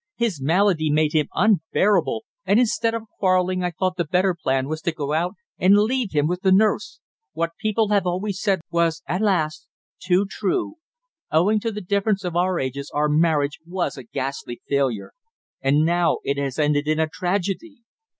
His 0.15 0.41
malady 0.41 0.89
made 0.89 1.13
him 1.13 1.27
unbearable, 1.35 2.23
and 2.43 2.59
instead 2.59 2.95
of 2.95 3.03
quarrelling 3.19 3.63
I 3.63 3.69
thought 3.69 3.97
the 3.97 4.03
better 4.03 4.33
plan 4.33 4.67
was 4.67 4.81
to 4.81 4.91
go 4.91 5.13
out 5.13 5.35
and 5.59 5.77
leave 5.77 6.11
him 6.13 6.25
with 6.27 6.41
the 6.41 6.51
nurse. 6.51 6.99
What 7.33 7.51
people 7.59 7.89
have 7.89 8.07
always 8.07 8.41
said, 8.41 8.61
was, 8.71 9.03
alas! 9.07 9.67
too 9.99 10.25
true. 10.27 10.77
Owing 11.31 11.59
to 11.59 11.71
the 11.71 11.81
difference 11.81 12.23
of 12.23 12.35
our 12.35 12.59
ages 12.59 12.89
our 12.91 13.09
marriage 13.09 13.59
was 13.63 13.95
a 13.95 14.01
ghastly 14.03 14.59
failure. 14.67 15.11
And 15.61 15.85
now 15.85 16.17
it 16.23 16.39
has 16.39 16.57
ended 16.57 16.87
in 16.87 16.97
a 16.99 17.07
tragedy." 17.07 17.83